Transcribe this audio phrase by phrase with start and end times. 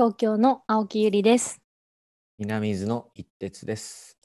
[0.00, 1.60] 東京の青木ゆりです。
[2.38, 4.16] 南伊豆の一徹です。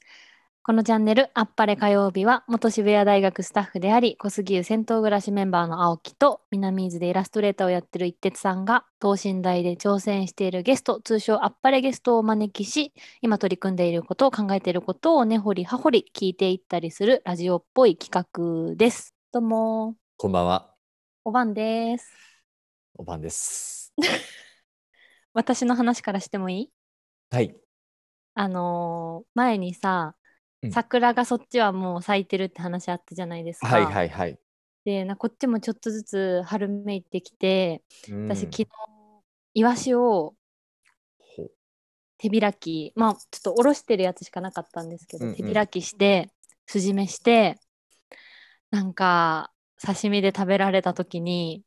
[0.62, 18.10] このチャンネル、あっぱれ火曜日は、元渋谷大学スタッフであり、小杉湯銭湯暮らしメンバーの青木と、南伊豆でイラストレーターをやってる一徹さんが、等身大で挑戦しているゲスト、通称あっぱれゲストをお招きし、今取り組んでいること、考えていることを根掘り葉掘り聞いていったりするラジオっぽい企
[18.70, 19.14] 画です。
[19.30, 20.74] どうも、こんばんは、
[21.22, 22.10] おばんです。
[22.94, 23.92] おばんです。
[25.36, 26.70] 私の話からしてもいい？
[27.30, 27.54] はい。
[28.34, 30.14] あのー前にさ、
[30.62, 33.66] うん桜がそっちはもう咲いてるって話あったじゃないですか。
[33.66, 34.38] はいはいはい。
[34.86, 38.66] でなこっちもちょっとずつ春めいてきて、うん私昨日
[39.54, 40.34] イワシを
[41.18, 41.50] ほ
[42.16, 46.30] 手開きまあちょっとおろしてるやつしかなかったんですけど、うんうん手開きして
[46.66, 47.56] 酢締めして
[48.70, 49.52] なんか
[49.84, 51.62] 刺身で食べられた時に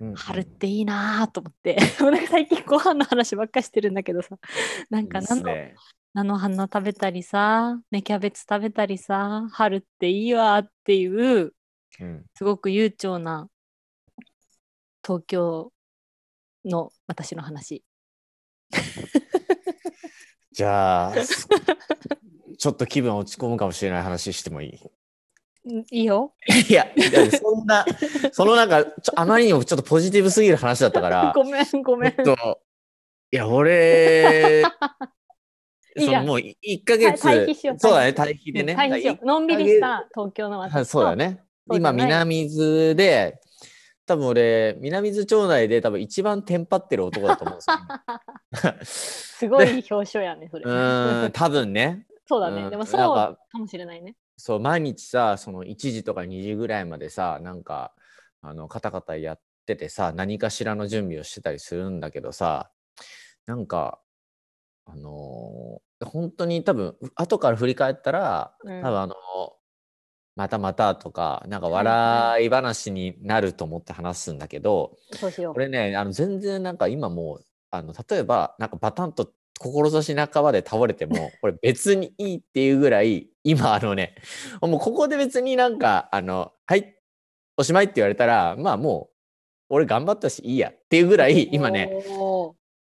[0.00, 0.14] うんうん。
[0.14, 1.78] 春っていいなと思って。
[2.30, 4.36] 最近ご飯の話ばっかしてるんだけどさ。
[4.90, 5.74] なんか菜の,、すね。
[6.14, 11.54] 菜の花食べたりさ芽キャベツ食べたりさ春っていいわっていう
[12.00, 12.24] うん。
[12.34, 13.48] すごく悠長な
[15.04, 15.72] 東京
[16.64, 17.84] の私の話。
[20.52, 21.48] じゃあ、 す
[22.58, 24.76] ちょっと気分落ち込むかもしれない話してもいい？
[24.76, 24.90] ん
[25.64, 26.34] いいよ。
[26.68, 26.86] いや、
[27.30, 27.84] そんな、
[28.32, 28.84] そのなんか、
[29.16, 32.12] あまりにもちょっとポジティブすぎる話だったから、ごめんごめん。
[32.12, 32.60] ちょっと、
[33.30, 34.64] いや、俺、
[35.96, 37.20] そのもう1ヶ月、
[37.78, 38.74] そうだね、対比でね。
[38.74, 41.42] 対比しようのんびりした東京の私そうだね。
[41.72, 43.40] 今、南伊豆で、
[44.06, 49.44] 多分俺、南伊豆町内で多分一番テンパってる男だと思うんですよ。
[49.44, 50.64] すごい表彰やねそれ。
[50.64, 52.06] うーん、多分ね。
[52.26, 52.64] そうだね。
[52.64, 54.14] うんでもそうかもしれないね。
[54.36, 57.94] そう、毎日さ、その1時とか2時ぐらいまでさ、なんか、
[58.42, 62.70] あの、カタカタやっててさ、何かしらの準備をしてたりするんだけどさ、
[63.46, 64.00] なんか、
[64.86, 68.82] あのー本当に多分、後から振り返ったら、うん。
[68.82, 69.14] 多分あの
[70.36, 74.96] またまたとか、なんか笑い話になると思って話すんだけど、
[75.54, 84.16] これね、あの全然なんか今もう、あの例えば、なんかバタンと志半ばで倒れても、 これ別にいいっていうぐらい、今あのね、
[84.60, 86.96] もうここで別になんか、あの、はい、
[87.56, 89.14] おしまいって言われたら、まあもう、
[89.70, 91.30] 俺頑張ったしいいやっていうぐらう。
[91.30, 91.90] い、今ね。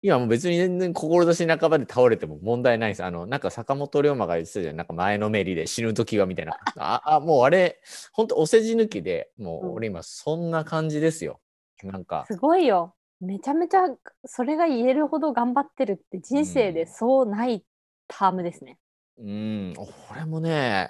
[0.01, 3.03] 今もう別に全然志半ばで倒れても問題ないです。
[3.03, 4.75] あの、なんか坂本龍馬が言ってたじゃん。
[4.75, 6.59] なんか前のめりで死ぬ時はみたいな。
[6.77, 11.39] あ、あもうあれ、本当お世辞抜きで、もうんう俺今そんな感じですよ。
[11.83, 12.94] なんか、すごいよ。
[13.21, 13.87] めちゃめちゃ
[14.25, 17.63] それが言えるほど頑張ってるって人生でそうない
[18.07, 18.77] タームですね。
[19.17, 19.73] うん、
[20.11, 20.89] 俺もね、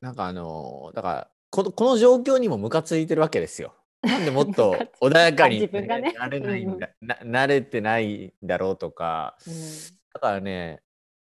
[0.00, 3.74] なんかあの、だから、このこの状況にもムカついてるわけですよ。
[4.02, 6.14] なんでもっと 穏やかに、ね。
[6.18, 9.54] なれないんだ、な、慣れてないんだろうとか、うん。
[10.14, 10.82] だからね、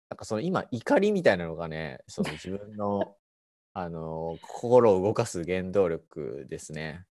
[0.10, 3.16] なんかその今怒りみたいなのがね、その自分の
[3.74, 7.06] あの心を動かす原動力ですね。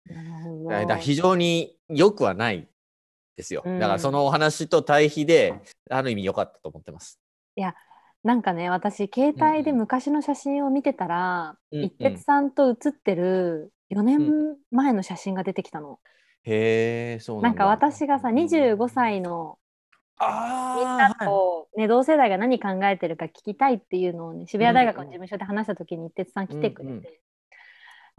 [0.66, 2.68] だ非常に良くはない
[3.38, 3.62] ですよ。
[3.64, 5.54] だからそうんのお話と対比で、
[5.88, 7.20] ある意味良かったと思ってます。
[8.24, 9.80] なんかね私携帯でうんうん。
[9.82, 11.84] 昔の写真を見てたら、うんうん。
[11.84, 16.00] 一徹さんと写ってる4年前の写真が出てきたの。
[16.42, 17.88] へえ、そうなかなんんだ。
[17.88, 19.56] 私がさ25歳の
[20.20, 27.04] みんあなと、ね、同世代が何考えてるか聞きたいっていうのをね渋谷大学の事務所で話した時に一徹さん来てくれて、うんうん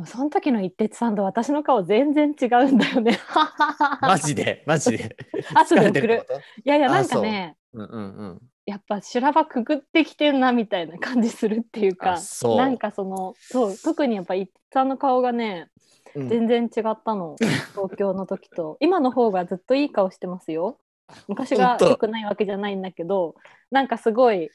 [0.06, 3.20] その時の一徹さんと私の顔全然違うんだよね。
[4.02, 5.16] マジで、マジで。
[5.54, 6.26] 後で送る。
[6.64, 7.82] いやいやあなんかねう。
[7.82, 8.42] んうんうん。
[8.66, 12.56] やっぱ修羅場くぐってきてんなみたいな感じするっていうかう。
[12.56, 15.70] なんかそのそう特にやっぱ一徹さんの顔がね
[16.16, 16.30] うん。
[16.30, 18.78] 全然違ったの東京の時と。
[18.80, 20.80] 今の方がずっといい顔してますよ。
[21.28, 23.36] 昔が良くないわけじゃないんだけど
[23.72, 24.52] なんかすごい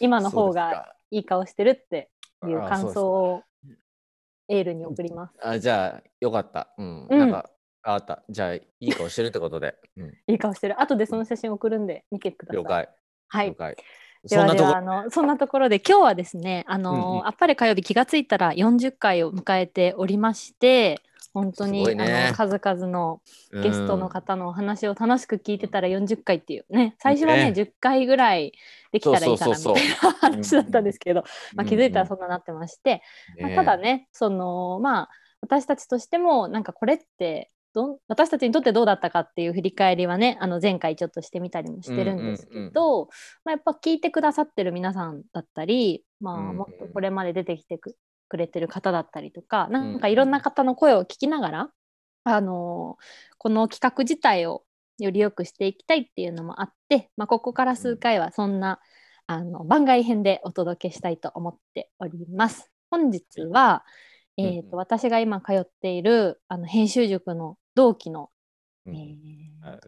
[0.00, 2.10] 今の方がいい顔してるって
[2.46, 3.42] いう感想を
[4.48, 6.68] エールに送りますあじゃあ、よかった。
[6.78, 7.06] うん。
[7.08, 7.50] うんなんか、
[7.82, 8.22] ああった。
[8.28, 9.74] じゃあ、いい顔してるってことで。
[9.96, 10.14] うん。
[10.26, 12.88] いい顔してる後でその写真送るんで見てください了解。
[13.28, 13.76] はい了解。
[14.28, 21.00] ではでそんなとこはあのそんなところで今日はですねあのーうんうんあっぱれ火曜日気がついたら40回を迎えておりまして
[21.36, 22.26] 本当に、ね。
[22.26, 23.20] あの数々の
[23.52, 27.54] ゲストのうん方のお話を楽しく聞いてたら40回っていうね最初はねね。
[27.54, 28.52] 10回ぐらい
[28.90, 31.24] できたらいいかなみたそいうな 話だったんですけど、
[31.54, 33.02] まあ、気づいたらそうんんななってまして、
[33.38, 35.08] うんまあ、ただねそのまあ
[35.42, 43.10] 私たちとしてもなんかこれってどん私たちにとってどうだったかっていう振り返りはねあの前回ちょっとしてみたりもしてるんですけど、
[43.44, 47.94] まあ、やっぱ聞いてくださってる皆さんだったり、まあ、もっとこれまで出てきてく
[48.28, 51.70] くれてる方だったりとかなんかいろんな方の声を聞きながら、
[52.24, 52.96] あの
[53.38, 54.64] この企画自体を
[54.98, 58.80] より良くしていきたいっていうのもあって、まあ、ここから数回はそんな、
[59.26, 62.70] あの番外編でお届けしたいと思っております。
[62.90, 63.84] 本日は、
[64.38, 68.30] うんえーと私が今通っているあの編集塾の同期の、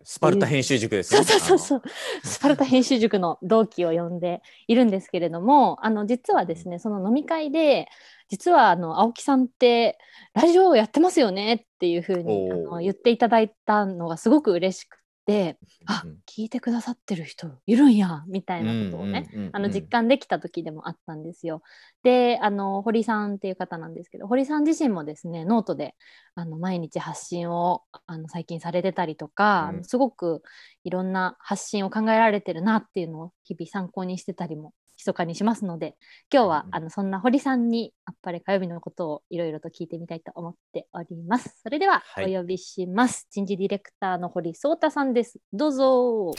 [0.02, 1.24] スパルタ編集塾ですね。
[1.24, 1.82] そうそうそうそう。
[2.24, 7.88] スパルタ編集塾の同期を呼んでいるんですけれども あの実はですねその飲み会で
[8.28, 9.98] 実はあの青木さんって
[10.34, 14.98] ラジオをやってますよねっていうふうにあの言っていただいたのがすごく嬉しく
[15.28, 21.62] てあうん聞いてくださってる人いるんやみたいなことをね、あの実感できた時でもあったんですよ。
[22.02, 25.94] であの堀さんっていう方なんですけど堀さん自身もですねノートで
[26.34, 29.84] あの毎日発信をあの最近されてたりとか、うん。
[29.84, 30.42] すごく
[30.84, 34.72] いろんな発信を考えられてるなっていうのを日々参考にしてたりも
[35.08, 35.96] 密かにしますので
[36.32, 41.60] 今日は、うんあのそんな堀さんにあっぱれ火曜日のことをいろいろと聞いてみたいと思っております。
[41.62, 43.26] それでははいお呼びします。
[43.30, 45.38] 人事ディレクターの堀壮太さんです。
[45.52, 45.84] どうぞ。
[45.84, 46.34] よ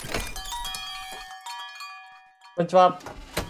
[2.56, 3.00] こんにちは。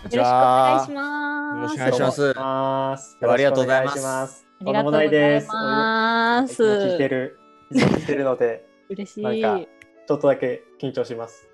[0.04, 1.56] こんにろしくお願いします。
[1.56, 4.46] よろしくお願いしますありがとうございます。
[4.62, 7.40] ありがとうございます聞いてる、
[7.72, 9.79] 聞いてるので、嬉しい。
[10.10, 11.48] ちょっとだけ緊張します。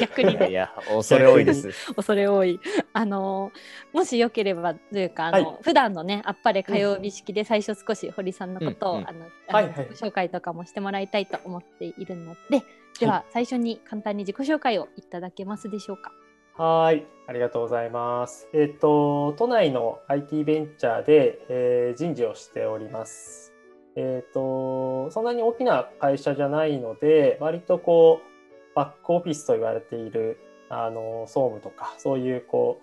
[0.00, 1.68] 逆にねいや、恐れ多いです。
[1.94, 2.58] 恐れ多い。
[2.92, 3.52] あの
[3.92, 12.64] もしよければというかあの、はい普段のねあっぱれ火曜日式で最初少し堀さんのことを、うんうんあのはいはい紹介とかもしてもらいたいと思っているので、
[12.98, 16.10] では最初に簡単に自己紹介をいただけますでしょうか。
[16.56, 18.48] はーい、ありがとうございます。
[18.52, 23.53] えっ、と、都内の IT ベンチャーで、えー人事をしております。
[23.96, 30.38] えっ、と、そんなに大きな会社じゃないので、割とこう、バックオフィスと言われている、
[30.68, 32.80] あの、総務とか、そういうこ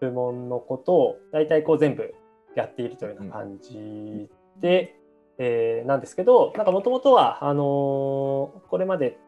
[0.00, 2.14] う、部門のことを、大体こう全部
[2.54, 4.28] やっているというような感じ
[4.60, 4.96] で、
[5.38, 9.18] えーなんですけど、なんかもともとは、あのーこれまで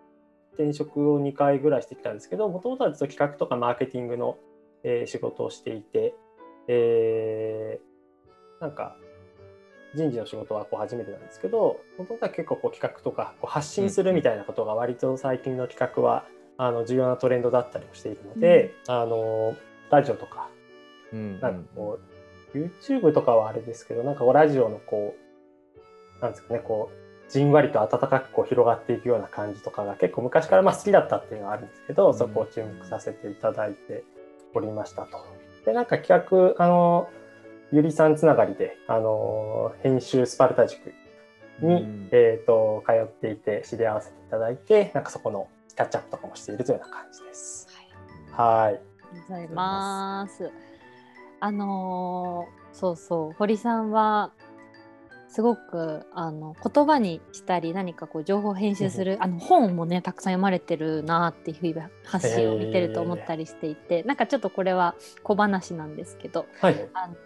[0.54, 4.38] 転職を2回ぐらいしてきたんですけど、もともとはずっと企画とかマーケティングの、
[4.82, 6.14] えー仕事をしていて、
[6.68, 8.96] えーなんか
[9.94, 16.24] 人事の仕事はこう初めてなんですけど、もともとは結構こう企画とかこう発信するみたいなことが割と最近の企画は
[16.56, 19.56] あの重要なトレンドだったりもしているので、あの
[19.90, 20.48] ラジオとか
[21.12, 21.98] うんなんかこ
[22.54, 25.14] う、YouTube とかはあれですけど、なんかこうラジオのこ
[26.18, 32.14] う、なんですかね、こう、じんわりと温かくこう広がっていくような感じとかが結構昔からまあ好きだったっていうのがあるんですけど、うん。
[32.14, 34.04] そこを注目させていただいて
[34.54, 35.18] おりましたと。
[35.66, 37.10] で、なんか企画、あの、
[37.72, 40.92] ゆりさんつながりで、あの、編集スパルタ塾
[41.60, 47.68] に、うんえっ、と、通っていて知り合わせていただいて、なんかそこのキャッチアップとかもしているというような感じです。
[48.32, 48.74] はい。
[48.74, 50.50] ありがとうございます。
[51.40, 54.30] あのーそうそう堀さんは
[55.28, 61.74] すごくあの言葉にしたり何かこう情報編集する、あの本もねたくさん読まれてるなっていうふうに
[62.04, 66.88] 発信を見てると思ったりしていて、なんかちょっとこれは小話なんですけどはい。
[66.94, 67.16] あの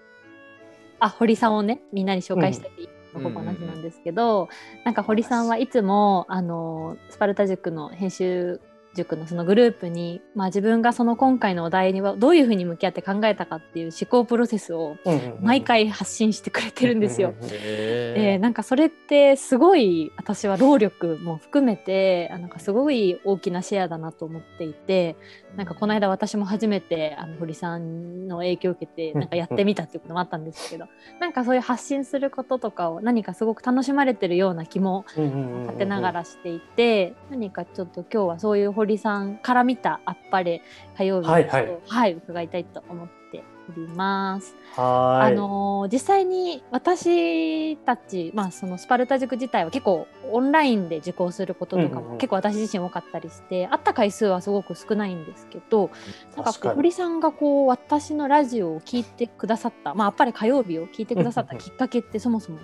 [1.05, 2.71] あ堀さんをねみんなに紹介したい
[3.15, 4.49] の小話なんですけど、
[4.85, 8.61] なんか堀さんはいつもあのスパルタ塾の編集
[8.95, 14.99] 塾のそのグループに、まあ、自分がその今回のお題にはどういうふうに向き合って考えたかっていう思考プロセスを
[15.41, 17.35] 毎回発信してくれてるんですよ。
[17.41, 25.17] でなんかそれってすごい私は労力も含めてあなんかすごい大きなシェアだなと思っていて
[25.57, 29.23] なんかこの間私も初めてあの堀さんの影響を受けてうん。
[29.23, 30.87] なんかやってみたっていうこともあったんですけど
[31.21, 40.63] なんかそういう発信することとかを何かすごく楽しまれてるような気も立てながらしていて何かちょっと今日はそういう堀さんから見たあっぱれ
[40.97, 44.57] 火曜日はいはいはい伺いたいと思っております。
[44.77, 45.37] あはーい。
[45.37, 55.91] のー実際に私たち、まあ、そのスパルタ塾自体は結構オンラインで受講することとかうんうんうんも結構私自身多かったりして、会った回数はすごく少ないんですけど
[56.37, 62.59] なんか堀さんがこう私のラジオを聞いてくださった、まあ、やっぱり火曜日を聞いてくださったうんうんうんきっかけってそもそも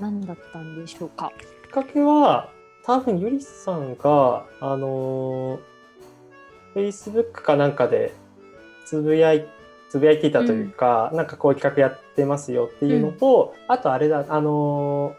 [0.00, 1.32] 何だったんでしょうか？
[1.64, 2.50] きっかけは
[2.84, 8.12] 多分ゆりさんがあのー、Facebook かなんかで
[8.84, 9.46] つぶやい
[9.88, 15.14] つぶやいていたというか、なんかこういう企画やってますよっていうのと、あとあれだあの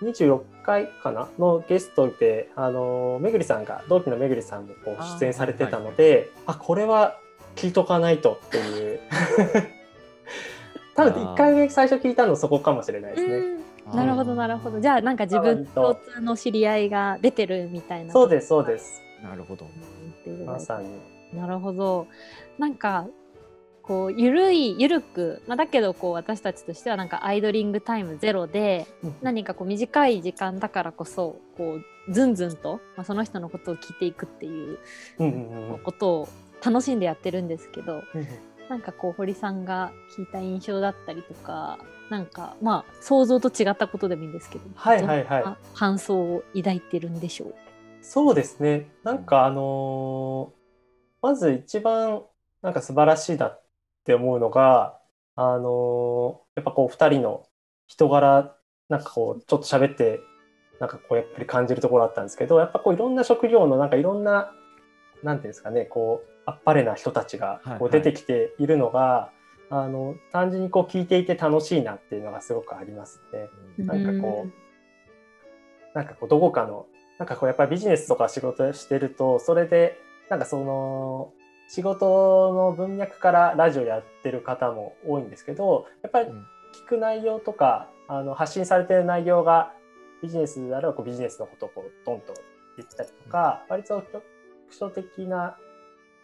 [0.00, 1.28] ー、26回かな？
[1.38, 7.18] のゲストで、あのーめぐりさんが同期のめぐりさんもこう出演されてたのであ,、これは
[7.56, 9.00] 聞いとかないとっていう。
[10.96, 13.36] 多分1回目最初聞いたのそこかもしれないですね。
[13.36, 14.80] うんなるほどなるほど。
[14.80, 18.12] じゃあなんか自分共通の知り合いが出てるみたいな。
[18.12, 19.02] そうですそうです。
[19.22, 19.66] なるほうど。
[20.46, 21.38] まさに。
[21.38, 22.06] なるほど。
[22.58, 23.06] なんか
[23.82, 28.86] こうゆるいゆるく、まあ、だけどこう私たちとしてはなんかアイドリングタイムゼロで
[29.20, 34.78] 何かこう短い時間だからこそこうずんずんと、まあ、その人のことを聞いていくっていう
[35.84, 36.28] ことを
[36.64, 38.26] 楽しんでやってるんですけどうん
[38.68, 41.78] なんかこう堀さんが聞いた印象だったりとか
[42.10, 45.76] なんかまあ想像と違ったことでもいいんですけど、はいはいはい。
[45.76, 47.54] 感想を抱いてるんでしょう？
[48.02, 48.90] そうですね。
[49.02, 50.64] なんかあのー
[51.22, 52.22] まず一番
[52.60, 53.62] なんか素晴らしいなっ
[54.04, 54.98] て思うのが、
[55.36, 57.46] あのーやっぱこう二人の
[57.86, 58.54] 人柄、
[58.88, 60.20] なんかこうちょっと喋って、
[60.80, 64.52] なんかこうやっぱり感じるところあったんですけど、やっぱこういろんな職業のなんかいろんな、
[65.22, 69.30] なんていうんですかね、こう、あっぱれな人たちがはいこう出てきているのが、
[69.70, 73.20] あの、単純にこう聞いていて楽しいなっていうのがすごくあります
[73.78, 73.84] ね。
[73.84, 76.86] なんかこうなんかこうどこかの
[77.18, 79.98] なんかこうやっぱりビジネスとか仕事してるとそれで
[80.28, 81.32] なんかその
[81.68, 86.46] 仕事の文脈からラジオやってる方も多いんですけどやっぱりうん。
[86.74, 89.72] 聞く内容とかあの発信されてる内容が
[90.22, 92.34] ビジネスであればこうビジネスのことをこうドンと
[92.76, 94.22] 言ったりとか割と局
[94.70, 95.56] 所的な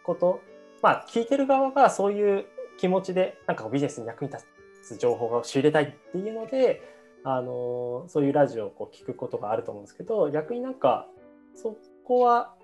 [0.03, 0.41] こと。
[0.81, 2.45] まあ聞いてる側がそういう
[2.77, 4.45] 気持ちでなんかビジネスに役に立
[4.83, 6.81] つ情報を仕入れたいっていうので
[7.23, 11.07] あのそういうラジオをこう聞くことがあると思うんですけど逆になんか
[11.55, 12.55] そこは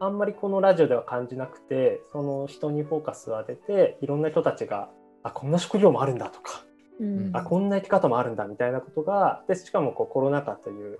[0.00, 4.90] あんまりこのラジオでは感じなくてその人にフォーカスを当てていろんな人たちが
[5.22, 6.64] あこんな職業もあるんだとか
[7.00, 7.30] うん。
[7.32, 10.98] あこんな生き方もあるんだみたいなことがでしかもこうコロナ禍という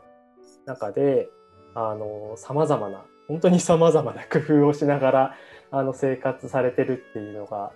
[0.65, 1.29] 中で
[2.37, 5.37] さまざまな本当にさまざまな工夫をしながら
[5.71, 7.73] あの生活されてるっていうのが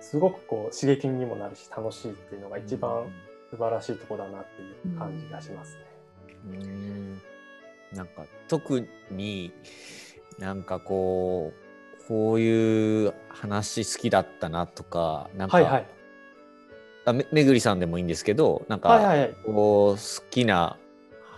[0.00, 3.12] すごくこう刺激にもなるし楽しいっていうのが一番
[3.50, 5.84] 素晴らしいところだなっていう感じがしますね。
[6.46, 7.22] うん。
[7.92, 9.52] なんか特に
[10.38, 11.52] なんかこ
[12.00, 15.86] うこういう話好きだったなとかなんか、はいはい。
[17.06, 19.34] あめめぐりさんでもいいんですけどなんか、はいはいはい。
[19.44, 20.78] こう好きな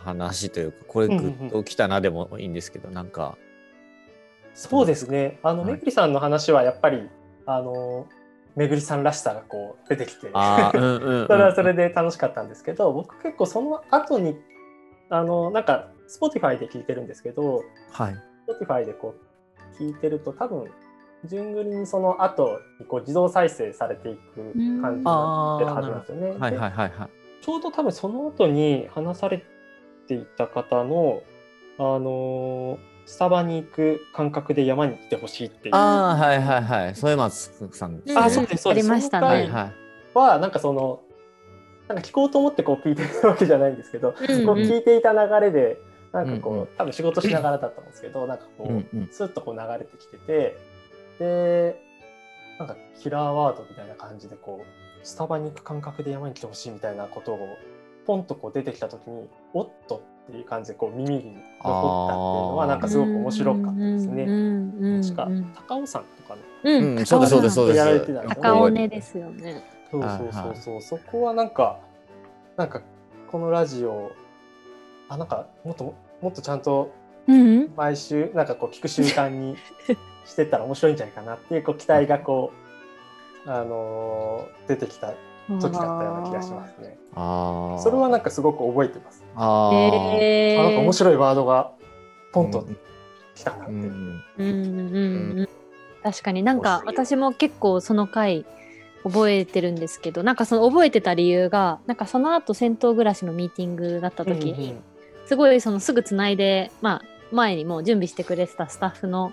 [0.03, 3.37] 話というかこれグうんうんうんッときたなでもいいんですけど、なんか。
[4.55, 5.39] そうですね。
[5.43, 5.73] あの、はい。
[5.73, 7.09] めぐりさんの話はやっぱり、
[7.47, 8.07] あの、
[8.57, 14.37] めぐりさんらしさがこう出てきて、 それはそれで楽しかったんですけど、僕結構その後に、
[15.09, 18.17] あの、なんか、Spotify で聞いてるんですけど、はい。
[18.49, 19.15] Spotify でこ
[19.79, 20.71] う聞いてると多分、
[21.25, 26.31] 順繰りにその後にこう自動再生されていく感じになってるはずなんですよね。
[26.39, 27.09] はいではいはいはい。
[27.43, 29.45] ちょうど多分その後に話され
[30.11, 31.23] ていた方の、
[31.79, 35.75] あのスタバに行く感覚で山に来てほしいっていう。
[35.75, 36.95] ああはいはいはい。
[36.95, 38.01] 添松さん。
[38.01, 38.91] ですねあそうですそうです。
[38.91, 39.27] ありましたね。
[39.27, 39.73] はいはい
[40.13, 41.01] はなんかその
[41.89, 45.79] なんか聞こうと思ってこう聞いてるわけじゃないんですけど、うんこう聞いていた流れで
[46.13, 46.67] なんかこう、うんうん。
[46.77, 50.57] 多分仕事しながらだったんですけどなんかこう、うんうんスッとこう流れてきてて
[51.19, 51.83] で
[52.59, 57.57] なんかキラーワードみたいな感じでこうスタバに行く感覚で山に来てほしいみたいなことを
[58.11, 64.27] ポンとこう出てきた時におっとっていう感じでこう耳に残ったっていうのはなんかすごく面白かったですね。
[64.27, 65.29] ね確か
[65.69, 66.41] 高尾さんとかの。
[66.65, 67.77] うん、うんそうですそうですそうです。
[67.79, 69.63] やられてた高尾根ですよね。
[69.93, 71.79] そうはいそうそうはいそう、そこはなんか、
[72.57, 72.83] なんか、
[73.31, 74.11] このラジオ、
[75.09, 76.93] あ、なんか、もっと、もっとちゃんと
[77.29, 79.57] うん、毎週、なんかこう、聞く習慣に
[80.25, 82.53] してったら面白いんじゃないかなっていう、こう、期待がこ
[83.47, 85.15] う、あのー出てきた
[85.49, 86.99] 時だったような気がしますね。
[87.15, 89.25] ああそれはなんかすごく覚えてます。
[89.35, 89.79] ああ、な
[90.71, 90.93] んか面い。
[90.93, 91.73] 白いワードが、
[92.33, 92.77] ポンとうん
[93.35, 93.81] 来たなっていう。
[93.81, 95.49] うんうんうんうん。
[96.03, 98.47] 確かになんか私も結構その回
[99.03, 104.77] 覚えてるんですけど、なんかその覚えてた理由が、なんかその後銭湯暮らしのミーティングだった時に、
[105.27, 109.33] すごいそのすぐつないで、まあ、前にもう準備してくれてたスタッフの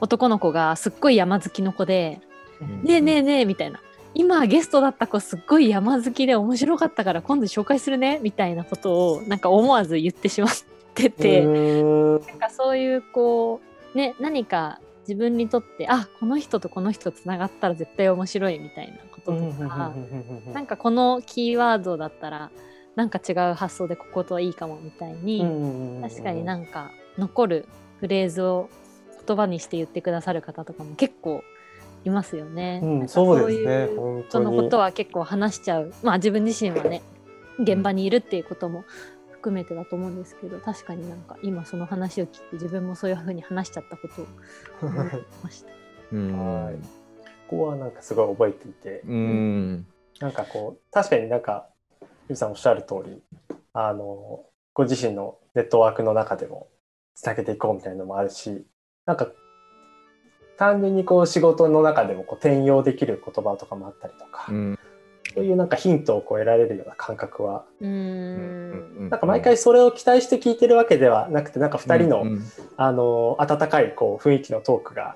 [0.00, 2.20] 男の子がすっごい山好きの子で
[2.62, 3.80] 「うんねえねえねえ」みたいな
[4.14, 10.50] 「今ゲストだった子すっごい山好きで面白かったから今度紹介するね」みたいなことをなんか思わず言ってしまっ
[10.94, 11.50] てて、な
[12.18, 13.60] んかそういうこ
[13.94, 19.92] うね何か自分にとってあこの人とこの人つながったら絶対面白いみたいなこととか。
[20.52, 22.50] なんかこのキーワードだったら
[22.94, 25.40] なんか違う発想でここといいかもみたいに、
[26.02, 27.66] 確かになんか残る
[28.00, 28.68] フレーズを
[29.26, 31.42] 言葉にして言ってくださる方とかも結構
[32.04, 32.80] いますよね。
[32.82, 33.88] うん、そうですいね。
[33.92, 34.24] う本当に。
[34.28, 37.02] 人のことは結構話しちゃうまあ自分自身はね
[37.58, 38.84] 現場にいるっていうことも
[39.30, 44.26] 含めてだと思うんですけど確かになんか今その話を聞いて自分もそういうふうに話しちゃったことを
[44.88, 45.06] 思い
[45.42, 45.72] ました。
[46.12, 46.74] うんはい
[47.48, 49.86] ここはなんかすごい覚えていて、うん
[50.20, 51.68] なんかこう確かになんか
[52.28, 53.20] ゆうさんおっしゃる通り
[53.74, 56.68] あのご自身のネットワークの中でも
[57.14, 58.64] つなげていこうみたいなのもあるし
[59.04, 59.28] なんか
[60.56, 64.78] 単純にこう仕事の中でもこう転用できる言葉とかもあったりとか、うん。
[65.34, 69.08] そういうなんかヒントをこう得られるような感覚はうーん。
[69.10, 72.42] なんか毎回それを期待して聞いてるわけではなくてなんか2人の、うんうん
[72.76, 75.14] あの温かいこう雰囲気のトークが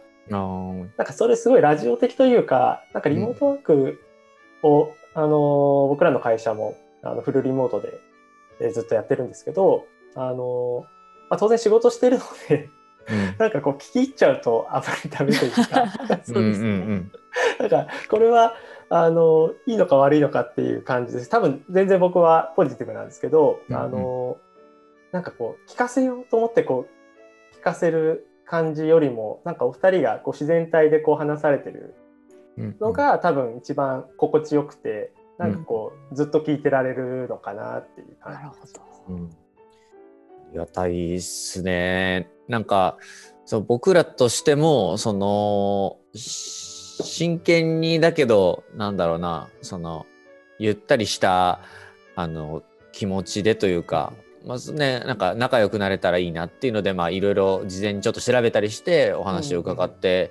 [0.97, 4.01] なんかそれすごいラジオ的というかなんかリモートワーク
[4.63, 8.01] を、あの僕らの会社もあのフルリモートで
[8.61, 10.85] えーずっとやってるんですけど、あの
[11.31, 12.69] まあ、当然仕事してるので
[13.39, 15.61] なんかこう聞き入っちゃうとあまりダメというか。
[16.25, 16.69] そうですね。
[16.69, 17.13] んんん。
[17.59, 18.55] なんかこれは
[18.89, 21.31] あのいいのか悪いのかっていう感じです。
[21.31, 23.83] 多分全然僕はポジティブなんですけど、うんうん。
[23.83, 24.37] あの
[25.13, 26.87] なんかこう聞かせようと思ってこ
[27.53, 31.95] う聞かせる感じよりもなんかお二人がこう自然体でこう話されてる
[32.59, 39.15] うんのが多分一番心地よくてなんかこうずっと聞いてられるのかなっていう感じなるほど。
[39.15, 39.31] うん。
[39.31, 39.46] あ
[40.53, 42.29] りがたいっすね。
[42.49, 42.97] なんか
[43.45, 50.07] そう僕らとしてもその真剣にだけどなんだろうなその
[50.59, 51.61] ゆったりした
[52.15, 52.63] あの
[52.93, 54.13] 気持ちでというか
[54.47, 60.31] まずねなんか仲良くなれたらいいなっていうのでまあいろいろ事前にちょっと調べたりしてお話を伺って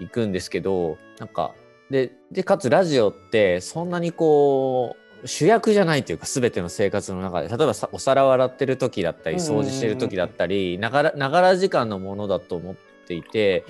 [0.00, 1.54] いくんですけど、なんか
[1.90, 13.64] ででかつラジオってそんなにこう主役じゃないというか全ての生活の中で例えばさお皿を洗ってる時だったり掃除してる時だったりながらながら時間のものだと思っていて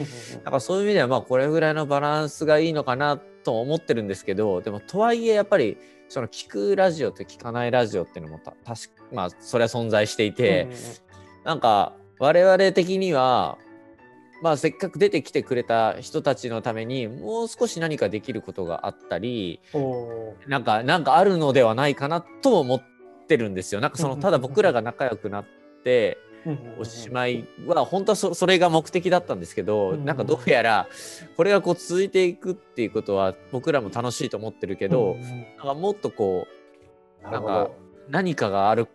[0.45, 10.69] なんかそういう意味ではまあこれぐらいのバランスがいいのかなと思ってるんですけどでもとはいえやっぱりその聞くラジオと聞かないラジオっていうのもた確かまあそれは存在していて、
[11.45, 13.59] なんか我々的には
[14.43, 19.61] まあせっかく出てきてくれた人たちのためにもう少し何かできることがあったり
[20.47, 22.83] なんかなんかあるのではないかなとも思っ
[23.27, 23.81] てるんですよ。
[23.81, 25.47] なんかそのうんただ僕らが仲良くなっ
[25.85, 26.19] て
[26.79, 30.89] おしまいは本当はそそれが目的だったんですけど、うんなんかどうやら
[31.37, 36.47] これがこう続いていくっていうことは僕らも楽しいと思ってるけど、なんかもっとこ
[37.25, 37.75] うなんかど
[38.11, 38.87] 何かがある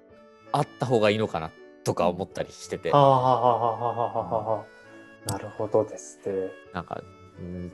[0.54, 1.52] あった方がいいのかな
[1.84, 4.81] とか思ったりしてて、はあはあはあはあはあはあ
[5.26, 6.52] なるほどですね。
[6.74, 7.02] なんか、
[7.40, 7.72] うん、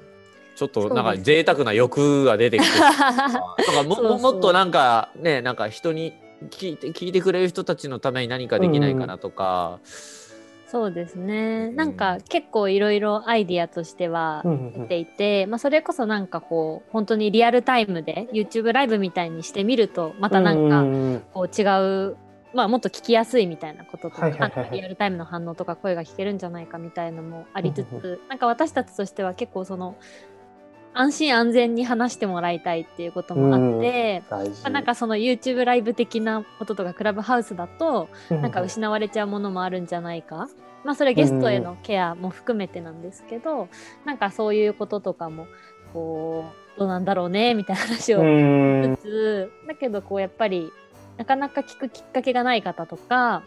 [0.56, 3.48] ちょっとなんか贅沢な欲が出てきて なんか
[3.84, 4.20] もそうそう。
[4.20, 6.14] もっとなんかねなんか人に
[6.50, 9.80] 聞いて聞いてくれる人たちのために何かできないかなとか、
[10.68, 11.72] そうですね。
[11.72, 21.64] なんか結構いろいろアイディアとしては出ていて、まあそれこそなんかこう本当にリアルタイムで YouTube ライブみたいにしてみるとまたなんかかこう違
[22.10, 22.18] う、
[22.54, 24.80] まあもっと聞きやすいみたいなこととか、はいはいはいはい。
[24.80, 29.96] リアルタイムの反応とか声が聞けるんじゃないかみたいのもありつうんつ、なんか私たちとしては結構その
[30.94, 34.64] 安心安全に話してもらいたいっていうこともあって、大事。
[34.64, 40.50] まあなんかその YouTube ライブ的なこととかクラブハウスだとなんか失われちゃうものもあるんじゃないか、
[40.84, 43.68] まあそれゲストへのケアも含めてなんですけど、
[44.06, 45.46] なんかそういうこととかも
[45.94, 50.72] こうどうなんだろうねみたいな話をうんしつつ、だけどこうやっぱり
[51.18, 53.44] なかなか聞くきっかけがない方とか、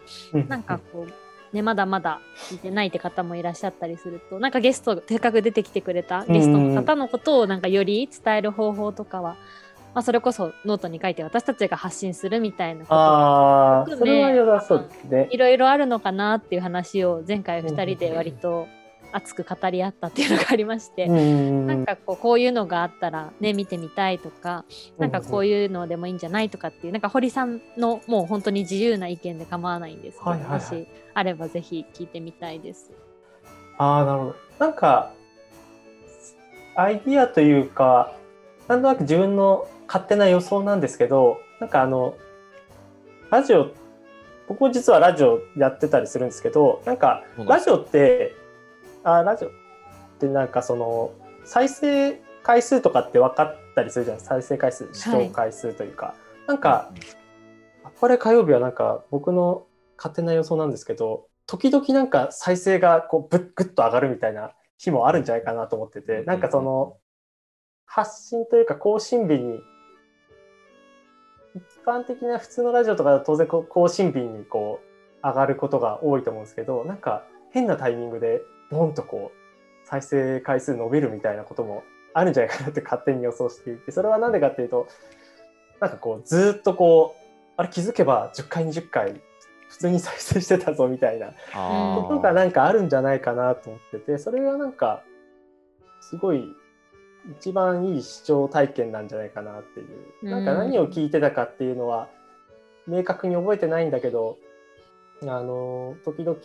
[0.47, 9.35] なんかこうねまだまだ聞いてないって方もいらっしゃったりするとなんかゲストせっかく出てきてくれたゲストの方のことをなんかより伝える方法とかは、
[9.93, 15.27] まあ、それこそノートに書いて私たちが発信するみたいなことあそれは良さそうですね。
[15.31, 18.67] いろいろあるのかなっていう話を前回2人で割と
[19.11, 24.65] 熱く語り合ったっていうのがありまして、うんなんかこうこういうのがあったらね見てみたいとか
[24.97, 30.59] なんかこういうのでもいいんじゃないとかっていうなんか堀さんのもう本当に自由な意見で構わないんですけど、はいはいはい。
[30.59, 32.91] もしあればぜひ聞いてみたいです。
[33.77, 34.35] ああ、なるほど。
[34.59, 35.11] なんか、
[36.75, 38.15] アイディアというか、
[38.67, 42.15] なんとなく自分の勝手な予想なんですけど、なんかあの、
[43.29, 43.71] ラジオ、
[44.47, 48.35] 僕も実はラジオやってたりするんですけど、なんかラジオって、
[49.03, 49.51] あラジオっ
[50.19, 51.11] てなんかその、
[51.45, 54.35] 再生回数とかって分かったりするじゃないですか。
[54.35, 56.15] 再生回数、視聴回数というか。
[56.47, 56.91] なんか、
[57.83, 66.97] あっぱれ火曜日はなんか僕の勝手な予想なんですけど時々なんか再生がこうぶっぐっと上がるみたいな日もあるんじゃないかなと思っててなんかその
[67.85, 69.59] 発信というか更新日に
[71.55, 74.79] 一般的な普通のラジオとかだと当然こう更新日にこ
[75.23, 84.87] う上がることが多いと思うんですけどなんか変なタイミングでボンとこう再生回数伸びるみたいなこともあるんじゃないかなって勝手に予想していてそれは何でかっていうと
[85.79, 87.21] なんかこうずっとこう
[87.57, 89.21] あれ気づけば10回20回
[89.69, 95.03] 普通に再生してたぞみたいなことがなんかあるんじゃないかなと思っててそれがなんか
[96.01, 96.43] すごい
[97.39, 99.87] 一番いい視聴体験なんじゃないかなっていう。
[100.23, 100.31] うん。
[100.31, 102.09] なんか何を聞いてたかっていうのは
[102.87, 104.37] 明確に覚えてないんだけど
[105.21, 106.39] あの時々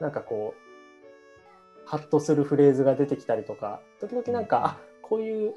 [0.00, 0.65] なんかこう
[1.86, 5.54] ハッとするフレーズが出てきたりとか時々なんかあこういう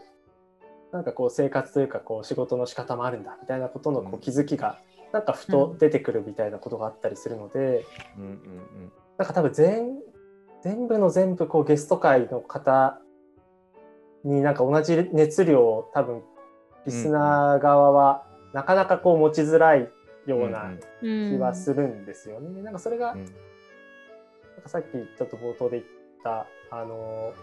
[0.92, 4.80] なんかこう生活というかこう仕事の仕方もあるんだみたいなことのこう気づきが
[5.12, 7.86] なんかふと出てくるみたいなことがあったりするので、
[8.18, 10.00] うんうんなんか多分全
[10.64, 13.02] 全部の全部こうゲスト会の方
[14.24, 16.22] になんか同じ熱量を多分
[16.86, 19.90] リスナー側はなかなかこう持ちづらい
[20.26, 22.62] ような気はするんですよね。
[22.62, 23.26] なんかそれが、うん。
[23.26, 25.84] なんかさっきちょっと冒頭で言っ
[26.24, 27.34] たあの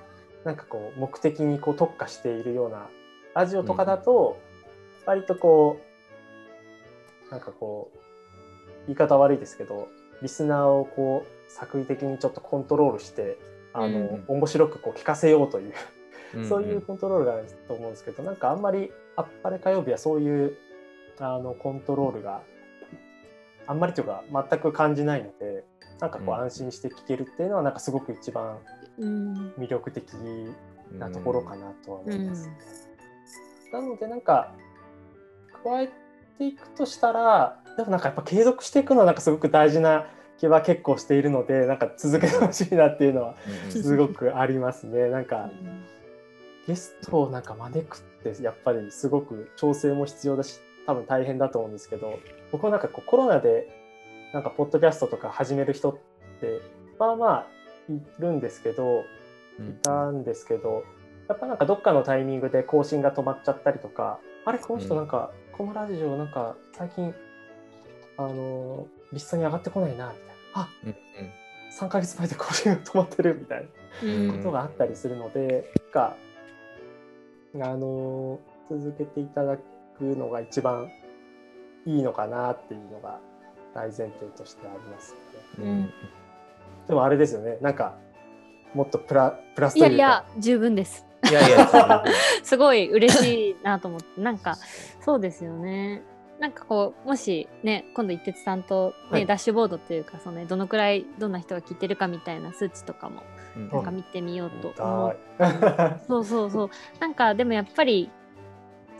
[0.45, 2.87] なんかこう目的にこう特化しているような
[3.35, 4.41] ラジオとかだと、
[5.05, 5.81] 割とこ
[7.29, 7.99] うなんかこう
[8.87, 9.89] 言い方悪いですけど
[10.23, 13.39] リスナーをこう作為的にちょっとコントロールして
[13.73, 15.73] あの、うん面白くこう聞かせようという
[16.35, 20.57] うんそういうコントロールがあると思うんですけど、なんかあんまりあっぱれ火曜日はそういう
[21.19, 22.43] あのコントロールが
[23.67, 25.65] あんまりというか全く感じないので、
[26.00, 26.40] なんかこううん。
[26.42, 28.59] 安心して聞けるっていうのはなんかすごく一番
[28.98, 29.52] うん。
[29.59, 30.04] 魅力的
[30.98, 32.50] なところかなとは思います、
[33.72, 33.82] うん。
[33.82, 34.52] なのでなんか
[35.64, 35.88] 加え
[36.38, 40.06] ていくとしたら、でもなんかやっぱ継続していくのはなんかすごく大事な
[40.38, 43.35] 気は結構しているので、なんか続けてほしいなっていうのは
[43.74, 45.09] うんすごくありますね。
[45.09, 45.50] なんか
[46.66, 48.00] ゲストをなんか招くっ
[48.35, 52.18] てやっぱりすごく調整も必要だし多分大変だと思うんですけど
[52.52, 53.76] 僕もなんかこうコロナで
[54.33, 55.97] なんかポッドキャストとか始める人っ
[56.41, 56.61] て
[56.99, 57.47] まあまあ
[57.93, 59.05] いるんですけど
[59.59, 59.69] うん。
[59.71, 60.85] いたんですけど
[61.29, 67.15] やっぱなんかどっかのタイミングで更新が止まっちゃったりとかあれこの人なんかこのラジオなんか最近
[68.19, 70.62] あのリストに上がってこないなみたいな。
[70.62, 70.97] あうん
[71.79, 73.69] 3ヶ月前で更新が止まってるみたい
[74.03, 76.17] なうんことがあったりするので、が
[77.55, 79.59] あの続けていただ
[79.99, 80.91] くのが一番
[81.85, 83.21] いいのかなっていうのが
[83.77, 85.15] 大前提としてあります。
[85.59, 85.79] のでうん。
[85.79, 85.93] うん
[86.87, 87.59] でもあれですよね。
[87.61, 87.97] なんか
[88.73, 89.89] もっとプラプラスというか。
[89.89, 91.05] いやいや十分です。
[91.29, 92.05] いやいや、
[92.45, 94.21] すごい嬉しいなと思って。
[94.21, 94.55] なんか
[95.01, 96.03] そうですよね。
[96.39, 99.27] なんかこうもしね今度一徹さんと、ねはい。
[99.27, 103.23] ダッシュボードというかその、ね、どのくらいどんな人が聞いてるかみたいな数値とかも
[103.57, 103.69] うん。
[103.69, 105.15] なんか見てみようと思は
[105.99, 106.71] うそうそうそう。
[107.01, 108.11] なんかでもやっぱり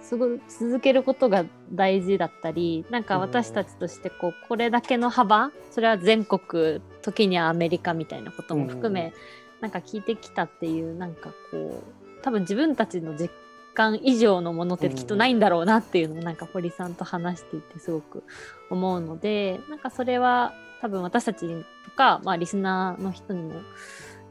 [0.09, 9.13] すごい続けることが大事だったりなんか私たちとしてこうこれだけの幅それは全国時にはアメリカみたいなことも含め、うん。
[9.61, 13.31] なんか聞いてきたっていうなんかこう多分自分たちの実
[13.75, 18.23] 感以上のものってきっとないんだろうなっていうのをなんか堀さんと話していてすごく
[18.71, 21.47] 思うのでなんかそれは多分私たち
[21.85, 23.61] とか、まあ、リスナーの人にも、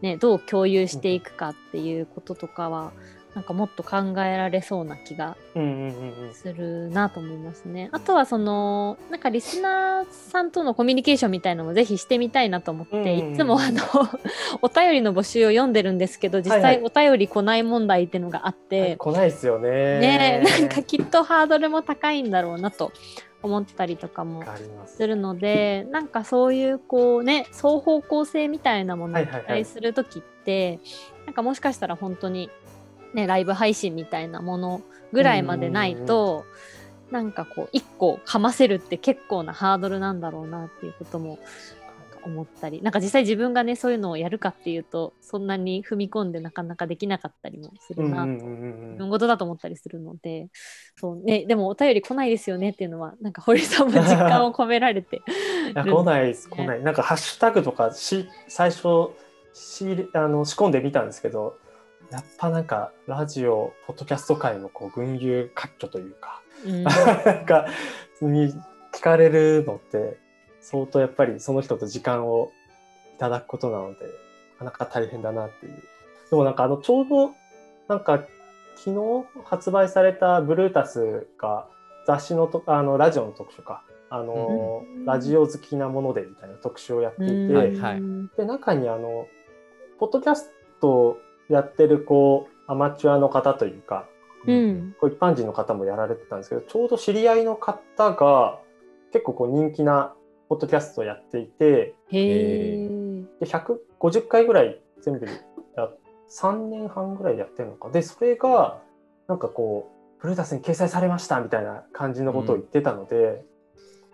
[0.01, 2.91] ね、どう共有していくかっていうこととかは
[3.35, 5.35] なんかもっと考えられそうな気が
[6.31, 7.89] するなと思いますね。
[7.91, 13.33] あとはそのなんかリスナーさんとのコミュニケーションみたいのもぜひしてみたいなと思って、うんうんうん。
[13.33, 13.83] いつもあの
[14.63, 16.61] お便りの募集を読んでるんですけど実はい。
[16.61, 19.69] 際お便り来ない問題っていうのがあって、来ないですよね。
[19.99, 22.93] ねなんかきっとハードルも高いんだろうなと
[23.43, 24.45] 思ったりとかも
[24.85, 24.95] す。
[24.95, 29.59] するのでなんかそういうこうね双方向性みたいなものを期はいはいはい。
[29.59, 30.79] 待する時って、
[31.25, 32.49] なんかもしかしたら本当に
[33.15, 36.45] ねライブ配信みたいなものぐらいまでないと、
[37.11, 41.39] なんかこう一個かませるって結構なハードルなんだろうなっていうことも
[42.23, 42.81] 思ったり。
[42.81, 48.23] なんか実際自分がねそういうのをやるかっていうとそんなに踏み込んでなかなかできなかったりもするなと。
[48.23, 50.47] うんうんうんうん自分事だと思ったりするので、
[50.95, 55.17] そうね、でもお便り来ないですよねっていうのは、なんか堀さんも実感を込められて。
[55.17, 55.19] い
[55.75, 56.81] や来ないです、来ない。
[56.81, 59.11] なんかハッシュタグとかし最初
[59.53, 61.57] 仕入れあの仕込んでみたんですけど、
[62.11, 67.67] やっぱなんかラジオ、ポッドキャスト界のこう群雄割拠というか、うんなんか
[68.21, 68.53] に
[68.93, 70.17] 聞かれるのって
[70.61, 72.51] 相当やっぱりその人と時間を
[73.15, 74.05] いただくことなので、
[74.59, 75.83] なかなか大変だなっていう。
[76.29, 77.33] でもなんかあのちょうど
[77.87, 78.25] なんか
[78.75, 81.67] 昨日発売されたブルータスが
[82.07, 83.83] 雑誌のとあのラジオの特集か。
[84.09, 87.37] あの、うんラジオ好きなものでみたいな特集をやっていて、う
[87.99, 89.27] んで中にあの
[89.99, 91.17] ポッドキャスト
[91.49, 94.07] やってるこうアマチュアの方というか
[94.47, 94.95] うん。
[94.99, 98.59] こう一般人の方もやられてたんですけどちょうど知り合いの方が
[99.11, 100.13] 結構こう人気な
[100.49, 101.95] ポッドキャストをやっていて。
[103.39, 105.89] で150回ぐらい全部や
[106.29, 107.89] 3年半ぐらいやってるのか。
[107.89, 108.81] でそれが
[109.27, 113.43] なんかこうブルータスに掲載されましたみたいな感じのことを言ってたので、